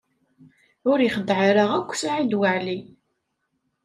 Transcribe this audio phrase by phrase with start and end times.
[0.89, 2.79] Ur ixeddeɛ ara akk Saɛid Waɛli.